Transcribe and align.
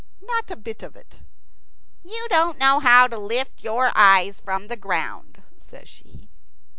Not 0.23 0.49
a 0.49 0.55
bit 0.55 0.81
of 0.81 0.95
it. 0.95 1.19
"You 2.01 2.25
don't 2.31 2.57
know 2.57 2.79
how 2.79 3.05
to 3.07 3.19
lift 3.19 3.63
your 3.63 3.91
eyes 3.93 4.39
from 4.39 4.67
the 4.67 4.75
ground," 4.75 5.43
says 5.59 5.87
she. 5.87 6.27